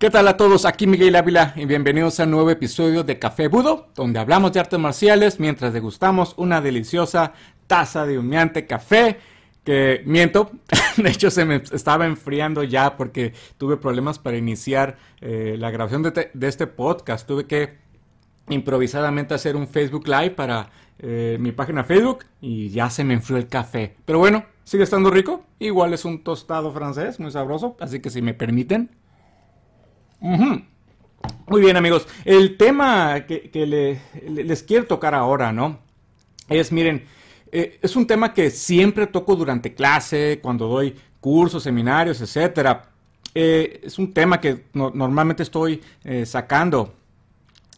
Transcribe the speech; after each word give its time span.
¿Qué 0.00 0.08
tal 0.08 0.28
a 0.28 0.38
todos? 0.38 0.64
Aquí 0.64 0.86
Miguel 0.86 1.14
Ávila 1.14 1.52
y 1.56 1.66
bienvenidos 1.66 2.18
a 2.20 2.24
un 2.24 2.30
nuevo 2.30 2.48
episodio 2.48 3.04
de 3.04 3.18
Café 3.18 3.48
Budo, 3.48 3.88
donde 3.94 4.18
hablamos 4.18 4.50
de 4.50 4.58
artes 4.58 4.78
marciales 4.78 5.38
mientras 5.38 5.74
degustamos 5.74 6.32
una 6.38 6.62
deliciosa 6.62 7.34
taza 7.66 8.06
de 8.06 8.18
humeante 8.18 8.66
café. 8.66 9.18
Que 9.62 10.00
miento, 10.06 10.52
de 10.96 11.10
hecho 11.10 11.30
se 11.30 11.44
me 11.44 11.56
estaba 11.56 12.06
enfriando 12.06 12.64
ya 12.64 12.96
porque 12.96 13.34
tuve 13.58 13.76
problemas 13.76 14.18
para 14.18 14.38
iniciar 14.38 14.96
eh, 15.20 15.56
la 15.58 15.70
grabación 15.70 16.02
de, 16.02 16.30
este 16.48 16.66
podcast. 16.66 17.28
Tuve 17.28 17.44
que 17.44 17.76
improvisadamente 18.48 19.34
hacer 19.34 19.54
un 19.54 19.68
Facebook 19.68 20.08
Live 20.08 20.30
para 20.30 20.70
eh, 20.98 21.36
mi 21.38 21.52
página 21.52 21.84
Facebook 21.84 22.24
y 22.40 22.70
ya 22.70 22.88
se 22.88 23.04
me 23.04 23.12
enfrió 23.12 23.36
el 23.36 23.48
café. 23.48 23.96
Pero 24.06 24.18
bueno, 24.18 24.46
sigue 24.64 24.84
estando 24.84 25.10
rico. 25.10 25.44
Igual 25.58 25.92
es 25.92 26.06
un 26.06 26.24
tostado 26.24 26.72
francés, 26.72 27.20
muy 27.20 27.32
sabroso. 27.32 27.76
Así 27.80 28.00
que 28.00 28.08
si 28.08 28.22
me 28.22 28.32
permiten, 28.32 28.88
muy 30.20 31.60
bien, 31.60 31.76
amigos. 31.76 32.06
El 32.24 32.56
tema 32.56 33.26
que, 33.26 33.98
les 34.26 34.62
quiero 34.62 34.86
tocar 34.86 35.14
ahora, 35.14 35.52
¿no? 35.52 35.78
Es, 36.48 36.72
miren, 36.72 37.04
eh, 37.52 37.78
es 37.82 37.96
un 37.96 38.06
tema 38.06 38.32
que 38.34 38.50
siempre 38.50 39.06
toco 39.06 39.36
durante 39.36 39.74
clase, 39.74 40.40
cuando 40.42 40.68
doy 40.68 40.94
cursos, 41.20 41.62
seminarios, 41.62 42.20
etcétera. 42.20 42.90
Eh, 43.34 43.80
es 43.84 43.98
un 43.98 44.12
tema 44.12 44.40
que 44.40 44.64
normalmente 44.72 45.42
estoy 45.42 45.80
eh, 46.04 46.26
sacando. 46.26 46.94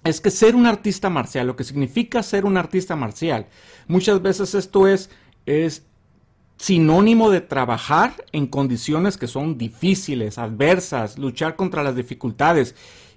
Es 0.04 0.20
que 0.20 0.30
ser 0.30 0.56
un 0.56 0.66
artista 0.66 1.08
marcial, 1.10 1.46
lo 1.46 1.56
que 1.56 1.64
significa 1.64 2.22
ser 2.22 2.44
un 2.44 2.56
artista 2.56 2.96
marcial, 2.96 3.46
muchas 3.86 4.20
veces 4.20 4.52
esto 4.54 4.88
es, 4.88 5.10
es 5.46 5.84
sinónimo 6.56 7.30
de 7.30 7.40
trabajar 7.40 8.14
en 8.32 8.46
condiciones 8.46 9.16
que 9.16 9.26
son 9.26 9.58
difíciles, 9.58 10.38
adversas, 10.38 11.18
luchar 11.18 11.56
contra 11.56 11.82
las 11.82 11.96
dificultades. 11.96 12.74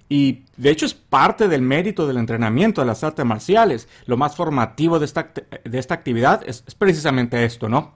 Y 0.08 0.44
de 0.56 0.70
hecho 0.70 0.86
es 0.86 0.94
parte 0.94 1.48
del 1.48 1.62
mérito 1.62 2.06
del 2.06 2.16
entrenamiento 2.16 2.80
de 2.80 2.86
las 2.86 3.02
artes 3.02 3.24
marciales. 3.24 3.88
Lo 4.06 4.16
más 4.16 4.36
formativo 4.36 4.98
de 4.98 5.04
esta, 5.04 5.32
de 5.64 5.78
esta 5.78 5.94
actividad 5.94 6.42
es, 6.46 6.62
precisamente 6.76 7.44
esto, 7.44 7.68
¿no? 7.68 7.94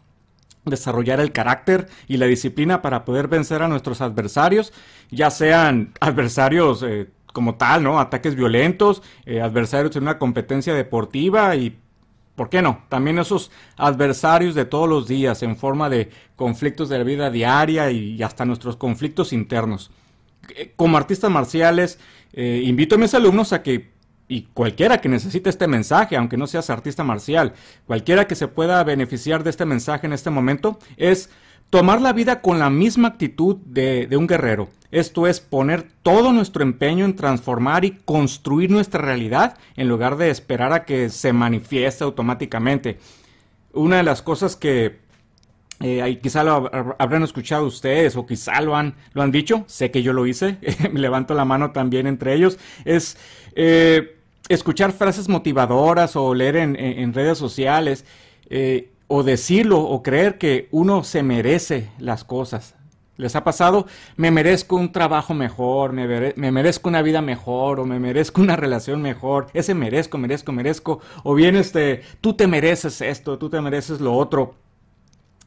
Desarrollar 0.64 1.20
el 1.20 1.33
carácter 1.33 1.89
y 2.07 2.17
la 2.17 2.27
disciplina 2.27 2.83
para 2.83 3.05
poder 3.05 3.29
vencer 3.29 3.62
a 3.62 3.69
nuestros 3.69 4.01
adversarios, 4.01 4.73
ya 5.11 5.31
sean 5.31 5.92
adversarios 6.01 6.83
eh, 6.83 7.09
como 7.33 7.55
tal, 7.55 7.83
¿no? 7.83 7.98
Ataques 7.98 8.34
violentos, 8.34 9.03
eh, 9.25 9.41
adversarios 9.41 9.97
en 9.97 10.03
una 10.03 10.19
competencia 10.19 10.75
deportiva 10.75 11.57
y 11.57 11.80
¿Por 12.41 12.48
qué 12.48 12.62
no? 12.62 12.84
También 12.88 13.19
esos 13.19 13.50
adversarios 13.77 14.55
de 14.55 14.64
todos 14.64 14.88
los 14.88 15.06
días 15.06 15.42
en 15.42 15.58
forma 15.58 15.91
de 15.91 16.08
conflictos 16.36 16.88
de 16.88 16.96
la 16.96 17.05
vida 17.05 17.30
diaria 17.30 17.91
y 17.91 18.22
hasta 18.22 18.46
nuestros 18.46 18.77
conflictos 18.77 19.34
internos. 19.34 19.91
Eh, 20.56 20.72
como 20.74 20.96
artistas 20.96 21.30
marciales, 21.30 21.98
eh, 22.33 22.62
invito 22.64 22.94
a 22.94 22.98
mis 22.98 23.12
alumnos 23.12 23.52
a 23.52 23.62
que, 23.62 23.91
y 24.27 24.44
cualquiera 24.55 25.02
que 25.02 25.11
necesite 25.11 25.50
este 25.50 25.68
mensaje, 25.68 26.16
aunque 26.16 26.38
no 26.38 26.46
seas 26.46 26.70
artista 26.70 27.05
marcial, 27.05 27.52
cualquiera 27.86 28.27
que 28.27 28.34
se 28.34 28.48
pueda 28.48 28.83
beneficiar 28.84 29.44
de 29.44 29.50
este 29.50 29.66
mensaje 29.66 30.06
en 30.06 30.14
este 30.14 30.30
momento, 30.30 30.78
es 30.96 31.28
tomar 31.71 32.01
la 32.01 32.13
vida 32.13 32.43
con 32.43 32.59
la 32.59 32.69
misma 32.69 33.09
actitud 33.09 33.57
de, 33.65 34.09
un 34.17 34.27
guerrero. 34.27 34.69
Esto 34.91 35.29
es 35.29 35.41
poner 35.41 35.87
todo 36.03 36.33
nuestro 36.33 36.65
empeño 36.65 37.05
en 37.05 37.15
transformar 37.15 37.85
y 37.85 37.93
construir 38.05 38.71
nuestra 38.71 39.01
realidad 39.01 39.57
en 39.77 39.89
lugar 39.89 40.17
de 40.17 40.31
esperar 40.31 40.73
a 40.73 40.85
que 40.85 41.09
se 41.11 41.33
manifieste 41.33 42.03
automáticamente. 42.03 42.98
Una 43.73 43.98
de 43.98 44.03
las 44.03 44.21
cosas 44.21 44.57
que 44.57 44.98
eh, 45.79 46.19
quizá 46.21 46.43
lo 46.43 46.69
habrán 46.98 47.23
escuchado 47.23 47.65
ustedes 47.67 48.17
o 48.17 48.27
quizá 48.27 48.61
lo 48.61 48.75
han, 48.75 48.97
lo 49.15 49.23
han 49.23 49.31
dicho, 49.31 49.65
sé 49.69 49.93
que 49.93 50.03
yo 50.03 50.13
lo 50.13 50.27
hice, 50.27 50.59
me 50.93 50.98
levanto 50.98 51.35
la 51.35 51.45
mano 51.45 51.71
también 51.71 52.09
entre 52.09 52.35
ellos, 52.35 52.59
es 52.85 53.17
eh, 53.55 54.17
escuchar 54.48 54.91
frases 54.91 55.29
motivadoras 55.29 56.17
o 56.17 56.35
leer 56.35 56.57
en, 56.57 57.15
redes 57.15 57.39
sociales. 57.39 58.05
Eh, 58.51 58.91
o 59.13 59.25
decirlo 59.25 59.81
o 59.81 60.05
creer 60.05 60.39
que 60.39 60.69
uno 60.71 61.03
se 61.03 61.25
merece 61.25 61.91
las 61.98 62.23
cosas. 62.23 62.77
¿Les 63.17 63.35
ha 63.35 63.43
pasado? 63.43 63.87
Me 64.17 64.31
merezco 64.31 64.77
un 64.77 64.93
trabajo 64.93 65.35
mejor, 65.35 65.93
me, 65.93 66.53
merezco 66.53 66.89
una 66.89 67.03
vida 67.03 67.21
mejor, 67.21 67.81
o 67.81 67.85
me 67.85 67.98
merezco 67.98 68.41
una 68.41 68.55
relación 68.55 69.03
mejor. 69.03 69.48
Ese 69.53 69.75
merezco, 69.75 70.17
merezco, 70.17 70.53
merezco. 70.53 71.01
O 71.25 71.35
bien 71.35 71.57
este, 71.57 72.03
tú 72.21 72.35
te 72.35 72.47
mereces 72.47 73.01
esto, 73.01 73.37
tú 73.37 73.51
te 73.51 73.61
mereces 73.61 74.01
lo 74.01 74.15
otro. 74.15 74.55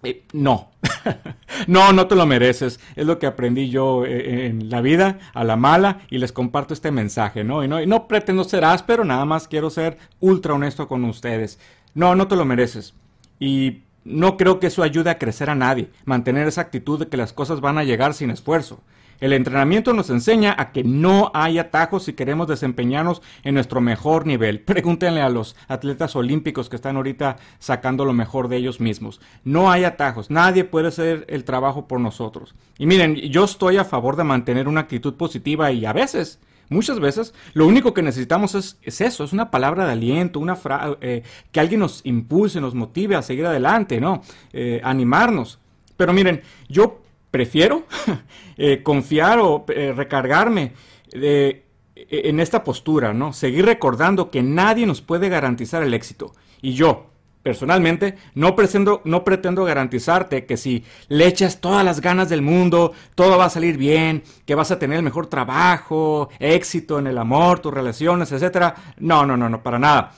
Eh, 0.04 0.26
no, 0.34 0.72
no, 1.68 1.94
no 1.94 2.08
te 2.08 2.16
lo 2.16 2.26
mereces. 2.26 2.82
Es 2.98 3.06
lo 3.06 3.18
que 3.18 3.28
aprendí 3.28 3.70
yo 3.70 4.06
eh, 4.06 4.48
en 4.48 4.70
la 4.70 4.82
vida, 4.82 5.20
a 5.34 5.46
la 5.46 5.56
mala, 5.56 6.02
y 6.10 6.18
les 6.18 6.34
comparto 6.34 6.74
este 6.74 6.92
mensaje, 6.92 7.46
¿no? 7.46 7.64
Y 7.64 7.70
no, 7.70 7.82
y 7.82 7.88
no 7.88 8.10
pretendo 8.10 8.44
ser 8.44 8.66
áspero, 8.66 9.06
nada 9.06 9.24
más 9.24 9.48
quiero 9.48 9.70
ser 9.70 9.98
ultra 10.20 10.54
honesto 10.54 10.90
con 10.90 11.06
ustedes. 11.06 11.60
No, 11.96 12.14
no 12.14 12.28
te 12.28 12.36
lo 12.36 12.44
mereces. 12.44 12.94
Y 13.40 13.84
no 14.06 14.38
creo 14.38 14.60
que 14.60 14.68
eso 14.68 14.84
ayude 14.84 15.10
a 15.10 15.18
crecer 15.18 15.50
a 15.50 15.56
nadie, 15.56 15.90
mantener 16.06 16.48
esa 16.48 16.62
actitud 16.62 17.00
de 17.00 17.08
que 17.08 17.18
las 17.18 17.34
cosas 17.34 17.62
van 17.62 17.78
a 17.78 17.84
llegar 17.84 18.14
sin 18.14 18.30
esfuerzo. 18.30 18.82
El 19.20 19.32
entrenamiento 19.32 19.94
nos 19.94 20.10
enseña 20.10 20.54
a 20.58 20.74
que 20.74 20.84
no 20.84 21.32
hay 21.34 21.58
atajos 21.58 22.04
si 22.04 22.12
queremos 22.12 22.46
desempeñarnos 22.46 23.22
en 23.44 23.54
nuestro 23.54 23.80
mejor 23.80 24.26
nivel. 24.26 24.60
Pregúntenle 24.66 25.22
a 25.22 25.30
los 25.30 25.56
atletas 25.70 26.18
olímpicos 26.18 26.68
que 26.68 26.76
están 26.76 26.98
ahorita 26.98 27.38
sacando 27.60 28.04
lo 28.04 28.12
mejor 28.12 28.50
de 28.50 28.58
ellos 28.58 28.82
mismos. 28.82 29.22
No 29.46 29.72
hay 29.72 29.86
atajos, 29.86 30.30
nadie 30.30 30.66
puede 30.66 30.90
hacer 30.90 31.26
el 31.30 31.46
trabajo 31.46 31.88
por 31.88 32.02
nosotros. 32.02 32.54
Y 32.78 32.86
miren, 32.86 33.16
yo 33.16 33.46
estoy 33.46 33.78
a 33.78 33.86
favor 33.86 34.18
de 34.18 34.26
mantener 34.26 34.68
una 34.68 34.82
actitud 34.82 35.14
positiva 35.14 35.72
y 35.72 35.86
a 35.86 35.94
veces 35.94 36.40
Muchas 36.70 37.00
veces 37.00 37.34
lo 37.54 37.68
único 37.68 37.94
que 37.94 38.02
necesitamos 38.02 38.56
es, 38.56 38.78
eso, 38.84 39.24
es 39.24 39.34
una 39.34 39.52
palabra 39.52 39.86
de 39.86 39.92
aliento, 39.92 40.40
una 40.40 40.58
eh, 41.02 41.24
que 41.52 41.60
alguien 41.60 41.80
nos 41.80 42.02
impulse, 42.04 42.62
nos 42.62 42.74
motive 42.76 43.16
a 43.16 43.22
seguir 43.22 43.46
adelante, 43.46 44.00
¿no? 44.00 44.22
Eh, 44.52 44.82
animarnos. 44.84 45.60
Pero 45.98 46.14
miren, 46.14 46.42
yo 46.70 47.02
prefiero 47.32 47.86
eh, 48.58 48.82
confiar 48.84 49.40
o 49.40 49.66
recargarme 49.68 50.74
en 51.16 52.40
esta 52.40 52.64
postura, 52.64 53.14
¿no? 53.14 53.34
Seguir 53.34 53.66
recordando 53.66 54.32
que 54.32 54.42
nadie 54.42 54.86
nos 54.86 55.02
puede 55.02 55.30
garantizar 55.30 55.84
el 55.84 55.94
éxito. 55.94 56.34
Y 56.62 56.74
yo, 56.74 57.13
personalmente, 57.44 58.16
no 58.34 58.56
pretendo, 58.56 59.02
no 59.04 59.26
pretendo 59.26 59.66
garantizarte 59.66 60.46
que 60.46 60.56
si 60.56 60.86
le 61.10 61.28
echas 61.28 61.60
todas 61.60 61.84
las 61.84 62.00
ganas 62.00 62.30
del 62.30 62.42
mundo, 62.42 62.94
todo 63.16 63.38
va 63.38 63.46
a 63.46 63.50
salir 63.50 63.78
bien, 63.78 64.24
que 64.46 64.56
vas 64.56 64.72
a 64.72 64.80
tener 64.80 64.98
el 64.98 65.04
mejor 65.04 65.28
trabajo, 65.28 66.30
éxito 66.40 66.98
en 67.00 67.08
el 67.08 67.18
amor, 67.18 67.60
tus 67.60 67.74
relaciones, 67.74 68.32
etc. 68.32 68.74
No, 68.98 69.26
no, 69.26 69.36
no, 69.36 69.50
no, 69.50 69.62
para 69.62 69.78
nada. 69.78 70.14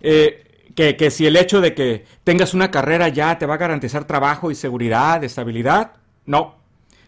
Eh, 0.00 0.44
que, 0.76 0.96
que, 0.96 1.10
si 1.10 1.26
el 1.26 1.36
hecho 1.36 1.60
de 1.60 1.74
que 1.74 2.04
tengas 2.22 2.54
una 2.54 2.70
carrera 2.70 3.08
ya 3.08 3.38
te 3.38 3.46
va 3.46 3.54
a 3.54 3.58
garantizar 3.58 4.04
trabajo 4.04 4.50
y 4.50 4.54
seguridad, 4.54 5.24
estabilidad, 5.24 5.94
no. 6.26 6.54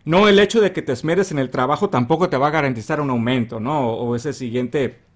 No 0.05 0.27
el 0.27 0.39
hecho 0.39 0.61
de 0.61 0.73
que 0.73 0.83
te 0.83 0.93
esmeres 0.93 1.31
en 1.33 1.39
el 1.39 1.51
trabajo 1.51 1.91
tampoco 1.91 2.29
te 2.29 2.39
va 2.39 2.49
a 2.49 2.51
garantizar 2.51 3.01
un 3.01 3.11
aumento, 3.11 3.61
¿no? 3.61 3.91
O 3.91 4.17
ese 4.17 4.33
siguiente 4.33 5.08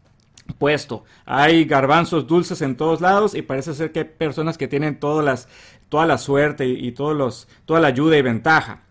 puesto. 0.59 1.05
Hay 1.25 1.65
garbanzos 1.65 2.27
dulces 2.27 2.63
en 2.63 2.77
todos 2.77 3.01
lados 3.01 3.35
y 3.35 3.43
parece 3.43 3.75
ser 3.75 3.93
que 3.93 4.01
hay 4.01 4.05
personas 4.05 4.59
que 4.59 4.69
tienen 4.69 4.99
todas 4.99 5.25
las, 5.25 5.49
toda 5.89 6.07
la 6.07 6.19
suerte 6.19 6.67
y, 6.67 6.93
todos 6.93 7.17
los, 7.17 7.49
toda 7.65 7.81
la 7.81 7.89
ayuda 7.89 8.17
y 8.17 8.23
ventaja. 8.23 8.83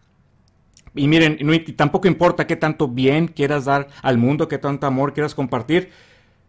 Y 0.93 1.07
miren, 1.07 1.37
tampoco 1.75 2.07
importa 2.07 2.47
qué 2.47 2.55
tanto 2.55 2.87
bien 2.87 3.27
quieras 3.27 3.65
dar 3.65 3.87
al 4.01 4.17
mundo, 4.17 4.47
qué 4.47 4.57
tanto 4.57 4.87
amor 4.87 5.13
quieras 5.13 5.33
compartir. 5.33 5.89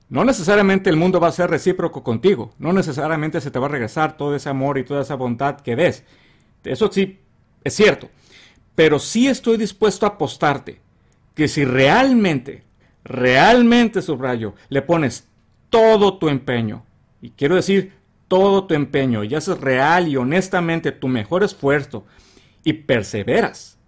No 0.09 0.25
necesariamente 0.25 0.91
el 0.91 0.97
mundo 0.97 1.21
va 1.21 1.29
a 1.29 1.33
ser 1.33 1.49
recíproco 1.49 2.03
contigo. 2.03 2.53
No 2.59 2.73
necesariamente 2.73 3.41
se 3.41 3.51
te 3.51 3.59
va 3.59 3.67
a 3.67 3.71
regresar 3.71 4.17
todo 4.17 4.35
ese 4.35 4.49
amor 4.49 4.79
y 4.79 4.85
toda 4.85 5.03
esa 5.03 5.15
bondad 5.15 5.61
que 5.61 5.77
des. 5.77 6.05
Eso 6.65 6.91
sí, 6.93 7.21
es 7.65 7.75
cierto. 7.75 8.11
Pero 8.75 8.99
sí 8.99 9.29
estoy 9.29 9.57
dispuesto 9.57 10.07
a 10.07 10.11
apostarte 10.11 10.81
que 11.35 11.49
si 11.49 11.65
realmente 11.65 12.65
realmente, 13.05 14.03
subrayo, 14.03 14.55
le 14.69 14.83
pones 14.83 15.29
todo 15.71 16.19
tu 16.19 16.29
empeño, 16.29 16.85
y 17.21 17.31
quiero 17.31 17.57
decir 17.57 17.93
todo 18.29 18.65
tu 18.65 18.75
empeño, 18.75 19.25
y 19.25 19.35
haces 19.35 19.61
real 19.61 20.09
y 20.09 20.17
honestamente 20.17 20.93
tu 20.93 21.09
mejor 21.09 21.43
esfuerzo, 21.43 22.05
y 22.65 22.73
perseveras 22.75 23.79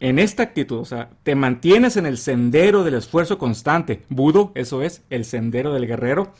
en 0.00 0.18
esta 0.18 0.42
actitud, 0.42 0.78
o 0.78 0.84
sea, 0.86 1.10
te 1.22 1.34
mantienes 1.34 1.98
en 1.98 2.06
el 2.06 2.16
sendero 2.16 2.84
del 2.84 2.94
esfuerzo 2.94 3.36
constante, 3.36 4.02
Budo, 4.08 4.50
eso 4.54 4.82
es, 4.82 5.02
el 5.10 5.26
sendero 5.26 5.74
del 5.74 5.86
guerrero, 5.86 6.32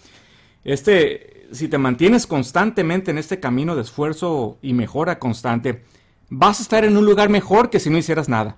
este, 0.64 1.46
si 1.52 1.68
te 1.68 1.76
mantienes 1.76 2.26
constantemente 2.26 3.10
en 3.10 3.18
este 3.18 3.38
camino 3.38 3.76
de 3.76 3.82
esfuerzo 3.82 4.58
y 4.62 4.72
mejora 4.72 5.18
constante, 5.18 5.84
vas 6.30 6.60
a 6.60 6.62
estar 6.62 6.84
en 6.86 6.96
un 6.96 7.04
lugar 7.04 7.28
mejor 7.28 7.68
que 7.68 7.80
si 7.80 7.90
no 7.90 7.98
hicieras 7.98 8.30
nada 8.30 8.56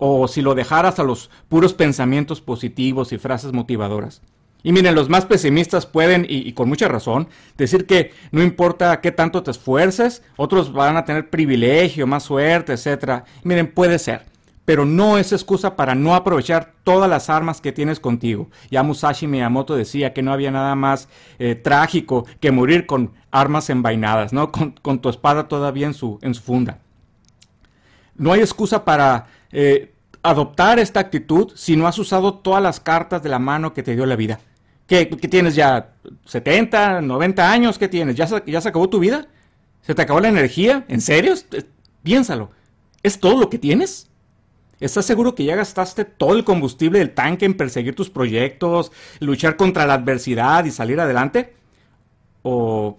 o 0.00 0.26
si 0.26 0.42
lo 0.42 0.54
dejaras 0.54 0.98
a 0.98 1.04
los 1.04 1.30
puros 1.48 1.74
pensamientos 1.74 2.40
positivos 2.40 3.12
y 3.12 3.18
frases 3.18 3.52
motivadoras. 3.52 4.22
Y 4.62 4.72
miren, 4.72 4.94
los 4.94 5.08
más 5.08 5.26
pesimistas 5.26 5.86
pueden, 5.86 6.26
y, 6.28 6.52
con 6.52 6.68
mucha 6.68 6.88
razón, 6.88 7.28
decir 7.56 7.86
que 7.86 8.12
no 8.30 8.42
importa 8.42 9.00
qué 9.00 9.12
tanto 9.12 9.42
te 9.42 9.50
esfuerces, 9.50 10.22
otros 10.36 10.72
van 10.72 10.96
a 10.96 11.04
tener 11.04 11.30
privilegio, 11.30 12.06
más 12.06 12.24
suerte, 12.24 12.72
etc. 12.72 13.24
Miren, 13.44 13.72
puede 13.72 13.98
ser. 13.98 14.28
pero 14.66 14.84
no 14.84 15.18
es 15.18 15.32
excusa 15.32 15.74
para 15.74 15.96
no 15.96 16.14
aprovechar 16.14 16.74
todas 16.84 17.10
las 17.10 17.28
armas 17.28 17.60
que 17.60 17.72
tienes 17.72 17.98
contigo. 17.98 18.50
Ya 18.70 18.84
Musashi 18.84 19.26
Miyamoto 19.26 19.74
decía 19.74 20.12
que 20.12 20.22
no 20.22 20.32
había 20.32 20.52
nada 20.52 20.76
más 20.76 21.08
eh, 21.40 21.56
trágico 21.56 22.24
que 22.38 22.52
morir 22.52 22.86
con 22.86 23.12
armas 23.32 23.68
envainadas, 23.68 24.32
¿no? 24.32 24.52
Con, 24.52 25.00
tu 25.00 25.08
espada 25.08 25.48
todavía 25.48 25.86
en 25.86 25.94
su, 25.94 26.20
en 26.22 26.34
su 26.34 26.42
funda. 26.42 26.78
No 28.14 28.30
hay 28.32 28.40
excusa 28.40 28.84
para 28.84 29.26
eh, 29.52 29.94
adoptar 30.22 30.78
esta 30.78 31.00
actitud 31.00 31.52
si 31.54 31.76
no 31.76 31.86
has 31.86 31.98
usado 31.98 32.34
todas 32.34 32.62
las 32.62 32.80
cartas 32.80 33.22
de 33.22 33.28
la 33.28 33.38
mano 33.38 33.72
que 33.72 33.82
te 33.82 33.94
dio 33.94 34.06
la 34.06 34.16
vida. 34.16 34.40
¿Qué, 34.86 35.06
tienes 35.06 35.54
ya? 35.54 35.92
¿70, 36.26 37.02
90 37.02 37.50
años? 37.50 37.78
¿Qué 37.78 37.88
tienes? 37.88 38.16
¿Ya 38.16 38.26
¿Ya 38.44 38.60
se 38.60 38.68
acabó 38.68 38.88
tu 38.88 38.98
vida? 38.98 39.28
¿Se 39.82 39.94
te 39.94 40.02
acabó 40.02 40.20
la 40.20 40.28
energía? 40.28 40.84
¿En 40.88 41.00
serio? 41.00 41.34
Piénsalo. 42.02 42.50
¿Es 43.02 43.20
todo 43.20 43.38
lo 43.38 43.48
que 43.48 43.58
tienes? 43.58 44.10
¿Estás 44.80 45.04
seguro 45.04 45.34
que 45.34 45.44
ya 45.44 45.56
gastaste 45.56 46.04
todo 46.04 46.34
el 46.34 46.44
combustible 46.44 46.98
del 46.98 47.12
tanque 47.12 47.44
en 47.44 47.56
perseguir 47.56 47.94
tus 47.94 48.08
proyectos, 48.08 48.92
luchar 49.20 49.56
contra 49.56 49.86
la 49.86 49.94
adversidad 49.94 50.64
y 50.64 50.70
salir 50.70 50.98
adelante? 50.98 51.54
¿O, 52.42 52.98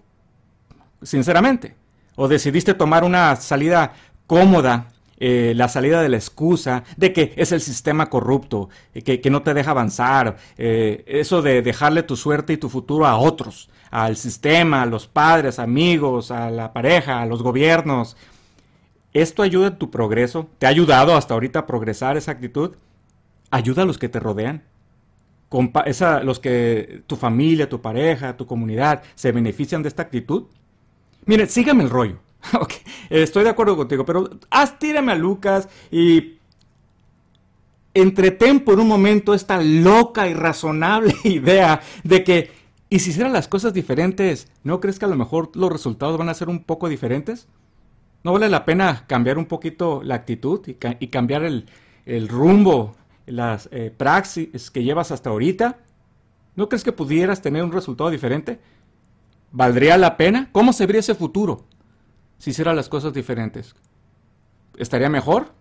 sinceramente, 1.01 1.75
o 2.15 2.27
decidiste 2.27 2.75
tomar 2.75 3.03
una 3.03 3.35
salida 3.35 3.93
cómoda, 4.27 4.89
eh, 5.21 5.53
la 5.55 5.69
salida 5.69 6.01
de 6.01 6.09
la 6.09 6.17
excusa 6.17 6.83
de 6.97 7.13
que 7.13 7.33
es 7.37 7.53
el 7.53 7.61
sistema 7.61 8.09
corrupto, 8.09 8.69
que, 9.05 9.29
no 9.29 9.43
te 9.43 9.53
deja 9.53 9.71
avanzar, 9.71 10.35
eh, 10.57 11.03
eso 11.07 11.41
de 11.41 11.61
dejarle 11.61 12.03
tu 12.03 12.17
suerte 12.17 12.53
y 12.53 12.57
tu 12.57 12.67
futuro 12.67 13.05
a 13.05 13.17
otros, 13.17 13.69
al 13.89 14.17
sistema, 14.17 14.81
a 14.81 14.85
los 14.85 15.07
padres, 15.07 15.59
amigos, 15.59 16.31
a 16.31 16.49
la 16.49 16.73
pareja, 16.73 17.21
a 17.21 17.25
los 17.25 17.41
gobiernos, 17.43 18.17
¿Esto 19.13 19.43
ayuda 19.43 19.67
en 19.67 19.77
tu 19.77 19.91
progreso? 19.91 20.49
¿Te 20.57 20.65
ha 20.65 20.69
ayudado 20.69 21.15
hasta 21.15 21.33
ahorita 21.33 21.59
a 21.59 21.67
progresar 21.67 22.15
esa 22.15 22.31
actitud? 22.31 22.75
Ayuda 23.49 23.83
a 23.83 23.85
los 23.85 23.97
que 23.97 24.07
te 24.09 24.19
rodean. 24.19 24.63
los 26.23 26.39
que 26.39 27.03
tu 27.07 27.17
familia, 27.17 27.67
tu 27.67 27.81
pareja, 27.81 28.37
tu 28.37 28.47
comunidad 28.47 29.03
se 29.15 29.33
benefician 29.33 29.83
de 29.83 29.89
esta 29.89 30.03
actitud. 30.03 30.45
Mire, 31.25 31.47
sígame 31.47 31.83
el 31.83 31.89
rollo. 31.89 32.19
estoy 33.09 33.43
de 33.43 33.49
acuerdo 33.49 33.77
contigo, 33.77 34.05
pero 34.05 34.29
haz, 34.49 34.79
tírame 34.79 35.11
a 35.11 35.15
Lucas 35.15 35.69
y 35.91 36.37
entretén 37.93 38.61
por 38.61 38.79
un 38.79 38.87
momento 38.87 39.33
esta 39.33 39.61
loca 39.61 40.27
y 40.27 40.33
razonable 40.33 41.13
idea 41.23 41.81
de 42.03 42.23
que, 42.23 42.51
¿y 42.89 42.99
si 42.99 43.11
hicieran 43.11 43.33
las 43.33 43.47
cosas 43.47 43.73
diferentes, 43.73 44.47
no 44.63 44.79
crees 44.79 44.99
que 44.99 45.05
a 45.05 45.09
lo 45.09 45.15
mejor 45.15 45.51
los 45.55 45.71
resultados 45.71 46.17
van 46.17 46.29
a 46.29 46.33
ser 46.33 46.49
un 46.49 46.63
poco 46.63 46.89
diferentes? 46.89 47.47
¿No 48.23 48.33
vale 48.33 48.49
la 48.49 48.65
pena 48.65 49.05
cambiar 49.07 49.37
un 49.37 49.45
poquito 49.45 50.01
la 50.03 50.15
actitud 50.15 50.61
y, 50.67 51.07
cambiar 51.07 51.43
el, 51.43 52.27
rumbo, 52.27 52.95
las 53.25 53.67
eh, 53.71 53.91
praxis 53.95 54.69
que 54.69 54.83
llevas 54.83 55.11
hasta 55.11 55.31
ahorita? 55.31 55.79
¿No 56.55 56.69
crees 56.69 56.83
que 56.83 56.91
pudieras 56.91 57.41
tener 57.41 57.63
un 57.63 57.71
resultado 57.71 58.11
diferente? 58.11 58.59
¿Valdría 59.51 59.97
la 59.97 60.17
pena? 60.17 60.49
¿Cómo 60.51 60.71
se 60.71 60.85
vería 60.85 60.99
ese 60.99 61.15
futuro 61.15 61.65
si 62.41 62.49
hicieras 62.49 62.75
las 62.75 62.89
cosas 62.89 63.13
diferentes? 63.13 63.75
¿Estaría 64.75 65.09
mejor? 65.09 65.51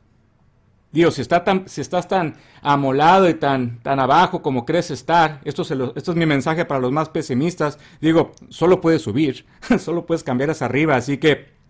Dios, 0.92 1.16
si, 1.16 1.20
está 1.20 1.44
tan, 1.44 1.68
si 1.68 1.82
estás 1.82 2.08
tan 2.08 2.36
amolado 2.62 3.28
y 3.28 3.34
tan, 3.34 3.82
tan 3.82 4.00
abajo 4.00 4.40
como 4.40 4.64
crees 4.64 4.90
estar, 4.90 5.42
esto, 5.44 5.62
esto 5.62 6.10
es 6.12 6.16
mi 6.16 6.24
mensaje 6.24 6.64
para 6.64 6.80
los 6.80 6.90
más 6.90 7.10
pesimistas, 7.10 7.78
digo, 8.00 8.32
solo 8.48 8.80
puedes 8.80 9.02
subir, 9.02 9.44
solo 9.78 10.06
puedes 10.06 10.24
cambiar 10.24 10.50
hacia 10.50 10.64
arriba, 10.66 10.96
así 10.96 11.18
que 11.18 11.60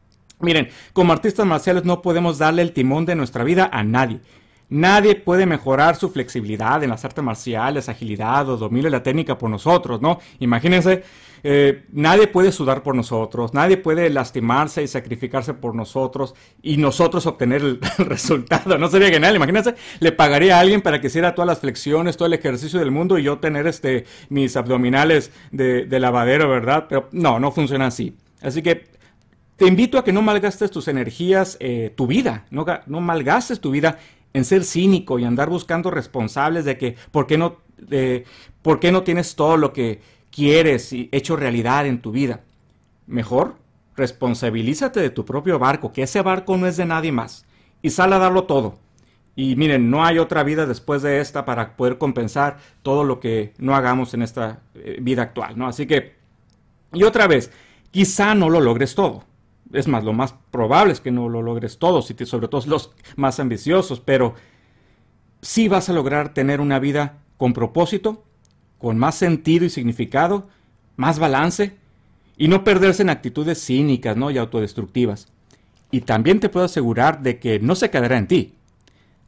Miren, 0.43 0.69
como 0.95 1.12
artistas 1.12 1.45
marciales 1.45 1.85
no 1.85 2.01
podemos 2.01 2.39
darle 2.39 2.62
el 2.62 2.73
timón 2.73 3.05
de 3.05 3.15
nuestra 3.15 3.45
vida 3.45 3.69
a 3.71 3.85
nadie. 3.85 4.21
Nadie 4.70 5.17
puede 5.17 5.46
mejorar 5.46 5.96
su 5.96 6.11
flexibilidad 6.11 6.82
en 6.82 6.90
las 6.90 7.05
artes 7.05 7.22
marciales, 7.22 7.88
agilidad 7.88 8.49
o 8.49 8.56
dominio 8.56 8.84
de 8.84 8.90
la 8.90 9.02
técnica 9.02 9.37
por 9.37 9.50
nosotros, 9.50 10.00
¿no? 10.00 10.20
Imagínense, 10.38 11.02
eh, 11.43 11.84
nadie 11.93 12.28
puede 12.28 12.52
sudar 12.52 12.82
por 12.82 12.94
nosotros, 12.94 13.52
nadie 13.52 13.78
puede 13.78 14.08
lastimarse 14.11 14.82
y 14.82 14.87
sacrificarse 14.87 15.55
por 15.55 15.75
nosotros 15.75 16.34
y 16.62 16.76
nosotros 16.76 17.26
obtener 17.26 17.62
el, 17.64 17.81
resultado. 17.99 18.78
No 18.78 18.88
sería 18.88 19.08
genial, 19.08 19.37
imagínense, 19.37 19.75
le 19.99 20.12
pagaría 20.12 20.56
a 20.56 20.61
alguien 20.61 20.82
para 20.82 21.00
que 21.00 21.08
hiciera 21.08 21.34
todas 21.34 21.49
las 21.49 21.58
flexiones, 21.58 22.16
todo 22.16 22.26
el 22.26 22.34
ejercicio 22.34 22.78
del 22.78 22.93
mundo 22.93 23.19
y 23.19 23.25
yo 23.25 23.38
tener 23.38 23.66
este, 23.66 24.05
mis 24.28 24.56
abdominales 24.56 25.32
de, 25.50 25.84
de 25.84 26.00
lavadero, 26.00 26.49
¿verdad? 26.49 26.87
Pero 26.88 27.08
no, 27.12 27.40
no 27.40 27.50
funciona 27.50 27.87
así. 27.87 28.16
Así 28.40 28.62
que 28.62 29.00
te 29.61 29.66
invito 29.66 29.99
a 29.99 30.05
que 30.05 30.14
no 30.14 30.23
malgastes 30.23 30.70
tus 30.70 30.88
energías, 30.88 31.58
eh, 31.61 31.93
tu 31.94 32.06
vida, 32.06 32.46
no, 32.50 32.64
malgastes 33.02 33.61
tu 33.61 33.70
vida 33.70 33.99
en 34.32 34.44
ser 34.44 34.65
cínico 34.65 35.19
y 35.19 35.25
andar 35.25 35.49
buscando 35.49 35.91
responsables 35.91 36.65
de 36.65 36.79
que 36.79 36.97
por 37.11 37.27
qué 37.27 37.38
no, 37.38 37.56
por 38.62 38.81
qué 38.81 38.93
no 38.93 39.03
tienes 39.03 39.35
todo 39.35 39.56
lo 39.56 39.73
que 39.73 40.00
quieres 40.31 40.93
y 40.93 41.09
hecho 41.12 41.37
realidad 41.37 41.87
en 41.87 42.00
tu 42.00 42.12
vida. 42.12 42.41
Mejor, 43.06 43.56
responsabilízate 43.97 45.00
de 45.00 45.11
tu 45.11 45.25
propio 45.25 45.59
barco, 45.59 45.93
que 45.93 46.03
ese 46.03 46.23
barco 46.23 46.56
no 46.56 46.67
es 46.67 46.77
de 46.77 46.87
nadie 46.87 47.12
más, 47.12 47.44
y 47.82 47.91
sal 47.91 48.12
a 48.12 48.19
darlo 48.19 48.44
todo. 48.44 48.79
Y 49.35 49.56
miren, 49.56 49.91
no 49.91 50.05
hay 50.05 50.19
otra 50.19 50.43
vida 50.43 50.67
después 50.67 51.03
de 51.03 51.21
esta 51.21 51.44
para 51.44 51.76
poder 51.76 51.99
compensar 51.99 52.59
todo 52.83 53.05
lo 53.05 53.21
que 53.21 53.55
no 53.59 53.75
hagamos 53.75 54.12
en 54.15 54.23
esta 54.23 54.61
eh, 54.75 54.99
vida 55.00 55.23
actual, 55.23 55.56
¿no? 55.56 55.67
Así 55.67 55.87
que, 55.87 56.15
y 56.93 57.05
otra 57.05 57.26
vez, 57.26 57.50
quizá 57.91 58.35
no 58.35 58.50
lo 58.50 58.61
logres 58.61 58.94
todo 58.94 59.25
es 59.72 59.88
más, 59.88 60.05
lo 60.05 60.12
más 60.12 60.34
probable 60.50 60.93
es 60.93 61.00
que 61.00 61.11
no 61.11 61.28
lo 61.28 61.43
logres 61.43 61.78
todo, 61.78 62.02
si 62.02 62.14
sobre 62.26 62.49
todo 62.49 62.62
los 62.67 62.93
más 63.17 63.40
ambiciosos, 63.40 64.00
pero 64.00 64.34
sí 65.43 65.69
vas 65.69 65.88
a 65.88 65.93
lograr 65.93 66.34
tener 66.34 66.61
una 66.61 66.78
vida 66.78 67.19
con 67.37 67.52
propósito, 67.52 68.25
con 68.78 68.99
más 68.99 69.14
sentido 69.14 69.64
y 69.64 69.70
significado, 69.70 70.49
más 70.96 71.19
balance, 71.19 71.76
y 72.37 72.49
no 72.49 72.64
perderse 72.64 73.02
en 73.02 73.11
actitudes 73.11 73.64
cínicas 73.64 74.17
¿no? 74.17 74.31
y 74.31 74.38
autodestructivas. 74.38 75.28
Y 75.90 76.02
también 76.02 76.40
te 76.40 76.49
puedo 76.49 76.66
asegurar 76.66 77.23
de 77.23 77.38
que 77.38 77.61
no 77.61 77.75
se 77.75 77.90
quedará 77.90 78.16
en 78.16 78.28
ti. 78.28 78.55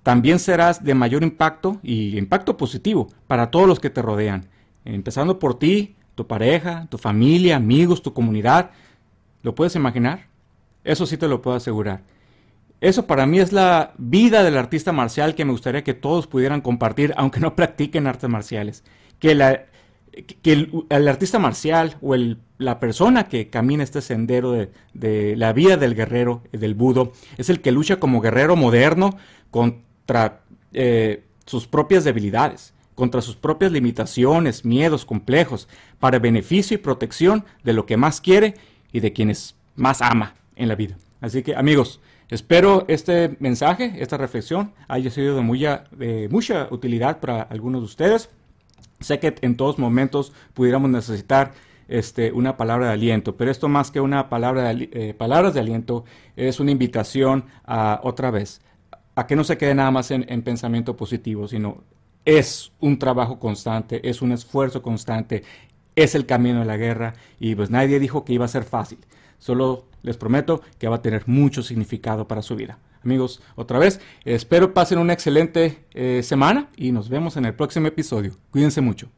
También 0.03 0.39
serás 0.39 0.83
de 0.83 0.95
mayor 0.95 1.23
impacto 1.23 1.79
y 1.83 2.17
impacto 2.17 2.57
positivo 2.57 3.09
para 3.27 3.51
todos 3.51 3.69
los 3.69 3.81
que 3.81 3.91
te 3.91 4.03
rodean, 4.03 4.47
empezando 4.85 5.39
por 5.39 5.59
ti, 5.59 5.95
tu 6.15 6.27
pareja, 6.27 6.87
tu 6.91 6.99
familia, 6.99 7.57
amigos, 7.57 8.03
tu 8.03 8.13
comunidad. 8.13 8.71
¿Lo 9.43 9.55
puedes 9.55 9.77
imaginar? 9.77 10.32
Eso 10.85 11.07
sí 11.07 11.17
te 11.17 11.29
lo 11.29 11.43
puedo 11.43 11.57
asegurar. 11.57 12.03
Eso 12.83 13.07
para 13.07 13.27
mí 13.27 13.39
es 13.39 13.53
la 13.53 13.95
vida 13.97 14.43
del 14.43 14.59
artista 14.59 14.91
marcial 14.91 15.37
que 15.37 15.45
me 15.45 15.53
gustaría 15.53 15.85
que 15.85 15.95
todos 15.95 16.27
pudieran 16.27 16.61
compartir, 16.61 17.15
aunque 17.17 17.39
no 17.39 17.55
practiquen 17.57 18.09
artes 18.09 18.29
marciales. 18.29 18.83
Que, 19.21 19.31
el, 19.31 21.09
artista 21.09 21.39
marcial 21.39 21.97
o 22.03 22.17
la 22.59 22.81
persona 22.81 23.29
que 23.29 23.51
camina 23.51 23.85
este 23.85 24.01
sendero 24.01 24.51
de, 24.93 25.37
la 25.37 25.53
vida 25.53 25.77
del 25.77 25.95
guerrero, 25.95 26.43
del 26.51 26.75
budo, 26.75 27.13
es 27.39 27.51
el 27.51 27.61
que 27.61 27.71
lucha 27.71 28.01
como 28.01 28.21
guerrero 28.21 28.57
moderno 28.57 29.17
contra 29.53 30.43
eh, 30.73 31.23
sus 31.47 31.69
propias 31.69 32.03
debilidades, 32.03 32.75
contra 32.97 33.23
sus 33.23 33.37
propias 33.37 33.71
limitaciones, 33.71 34.65
miedos 34.65 35.05
complejos, 35.05 35.69
para 36.01 36.19
beneficio 36.19 36.75
y 36.75 36.79
protección 36.79 37.45
de 37.63 37.75
lo 37.75 37.87
que 37.87 37.97
más 37.97 38.21
quiere 38.21 38.55
y 38.93 38.99
de 38.99 39.13
quienes 39.13 39.55
más 39.77 40.03
ama 40.03 40.35
en 40.63 40.69
la 40.69 40.75
vida. 40.75 40.97
Así 41.21 41.43
que 41.43 41.55
amigos, 41.55 42.01
espero 42.29 42.85
este 42.89 43.37
mensaje, 43.41 43.95
esta 43.99 44.17
reflexión 44.17 44.73
haya 44.89 45.11
sido 45.11 45.37
de, 45.37 46.29
mucha, 46.31 46.69
utilidad 46.71 47.21
para 47.21 47.43
algunos 47.43 47.83
de 47.83 47.87
ustedes. 47.87 48.31
Sé 49.01 49.19
que 49.19 49.35
en 49.43 49.57
todos 49.57 49.79
momentos 49.79 50.33
pudiéramos 50.55 50.91
necesitar 50.91 51.53
este, 51.89 52.33
una 52.33 52.57
palabra 52.57 52.87
de 52.87 52.93
aliento, 52.93 53.37
pero 53.37 53.51
esto 53.51 53.69
más 53.69 53.91
que 53.91 54.01
una 54.01 54.29
palabra 54.29 54.73
de, 54.73 54.89
eh, 54.93 55.15
palabras 55.15 55.55
de 55.55 55.61
aliento 55.61 56.05
es 56.37 56.61
una 56.61 56.71
invitación 56.71 57.45
a 57.65 58.01
otra 58.03 58.31
vez, 58.31 58.63
a 59.15 59.27
que 59.27 59.37
no 59.37 59.45
se 59.45 59.59
quede 59.59 59.75
nada 59.75 59.91
más 59.91 60.11
en, 60.11 60.25
en 60.29 60.43
pensamiento 60.43 60.97
positivo, 60.97 61.49
sino 61.49 61.83
es 62.25 62.73
un 62.81 62.99
trabajo 62.99 63.39
constante, 63.39 64.09
es 64.09 64.23
un 64.23 64.33
esfuerzo 64.33 64.81
constante, 64.81 65.43
es 65.97 66.15
el 66.15 66.25
camino 66.25 66.61
de 66.61 66.65
la 66.65 66.77
guerra 66.77 67.15
y 67.39 67.55
pues 67.55 67.71
nadie 67.71 67.99
dijo 67.99 68.25
que 68.25 68.33
iba 68.33 68.45
a 68.45 68.49
ser 68.49 68.65
fácil. 68.65 68.99
Solo 69.43 69.87
les 70.03 70.17
prometo 70.17 70.63
que 70.79 70.87
va 70.87 70.97
a 70.97 71.03
tener 71.03 71.27
mucho 71.27 71.65
significado 71.65 72.29
para 72.29 72.43
su 72.43 72.55
vida. 72.55 72.79
Amigos, 73.03 73.43
otra 73.57 73.81
vez, 73.81 74.01
espero 74.25 74.73
pasen 74.73 75.01
una 75.01 75.15
excelente 75.15 75.85
eh, 75.95 76.23
semana 76.23 76.69
y 76.77 76.93
nos 76.93 77.09
vemos 77.09 77.37
en 77.37 77.47
el 77.47 77.55
próximo 77.55 77.89
episodio. 77.89 78.37
Cuídense 78.53 78.81
mucho. 78.81 79.09